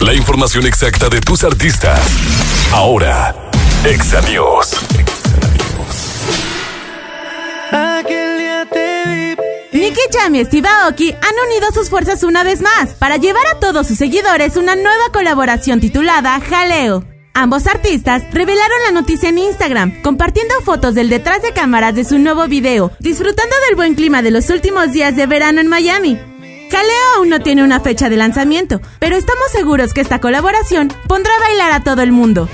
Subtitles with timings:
[0.00, 2.00] La información exacta de tus artistas.
[2.72, 3.34] Ahora,
[3.84, 4.70] Exa News.
[9.72, 13.60] Nicky Jam y Steve Aoki han unido sus fuerzas una vez más para llevar a
[13.60, 17.04] todos sus seguidores una nueva colaboración titulada Jaleo.
[17.34, 22.18] Ambos artistas revelaron la noticia en Instagram, compartiendo fotos del detrás de cámaras de su
[22.18, 26.29] nuevo video, disfrutando del buen clima de los últimos días de verano en Miami.
[26.70, 31.32] Jaleo aún no tiene una fecha de lanzamiento, pero estamos seguros que esta colaboración pondrá
[31.36, 32.48] a bailar a todo el mundo.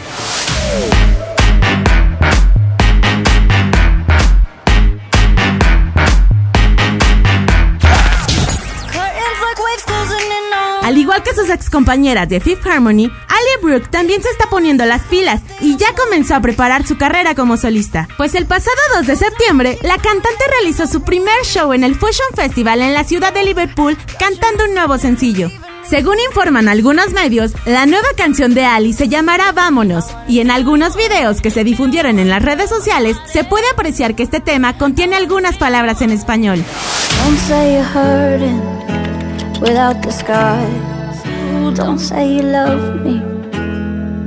[10.83, 14.85] Al igual que sus ex compañeras de Fifth Harmony, Ali Brooke también se está poniendo
[14.87, 18.09] las pilas y ya comenzó a preparar su carrera como solista.
[18.17, 22.29] Pues el pasado 2 de septiembre, la cantante realizó su primer show en el Fusion
[22.35, 25.51] Festival en la ciudad de Liverpool cantando un nuevo sencillo.
[25.89, 30.97] Según informan algunos medios, la nueva canción de Ali se llamará Vámonos, y en algunos
[30.97, 35.15] videos que se difundieron en las redes sociales se puede apreciar que este tema contiene
[35.15, 36.65] algunas palabras en español.
[39.61, 40.13] Without the
[41.75, 43.23] don't say you love me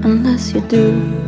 [0.04, 1.20] unless you do.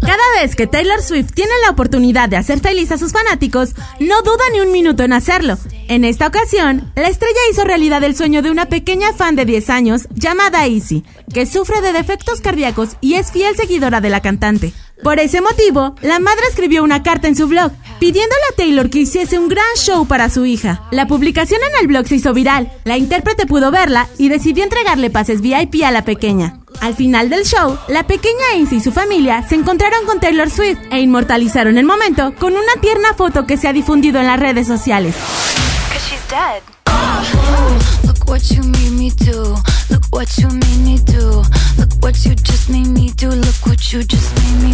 [0.00, 4.22] Cada vez que Taylor Swift tiene la oportunidad de hacer feliz a sus fanáticos, no
[4.22, 5.56] duda ni un minuto en hacerlo.
[5.86, 9.70] En esta ocasión, la estrella hizo realidad el sueño de una pequeña fan de 10
[9.70, 14.72] años llamada Izzy, que sufre de defectos cardíacos y es fiel seguidora de la cantante.
[15.02, 19.00] Por ese motivo, la madre escribió una carta en su blog, pidiéndole a Taylor que
[19.00, 20.82] hiciese un gran show para su hija.
[20.90, 25.10] La publicación en el blog se hizo viral, la intérprete pudo verla y decidió entregarle
[25.10, 26.60] pases VIP a la pequeña.
[26.80, 30.78] Al final del show, la pequeña Izzy y su familia se encontraron con Taylor Swift
[30.90, 34.66] e inmortalizaron el momento con una tierna foto que se ha difundido en las redes
[34.66, 35.14] sociales.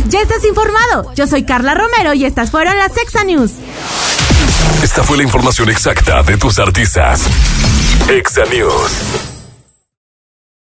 [0.08, 1.12] Ya estás informado.
[1.14, 3.52] Yo soy Carla Romero y estas fueron las Exa News.
[4.82, 7.22] Esta fue la información exacta de tus artistas.
[8.08, 9.35] Exa News.